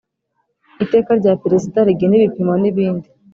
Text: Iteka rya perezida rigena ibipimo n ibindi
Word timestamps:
Iteka 0.83 1.11
rya 1.19 1.33
perezida 1.43 1.79
rigena 1.87 2.15
ibipimo 2.17 2.53
n 2.61 2.63
ibindi 2.71 3.07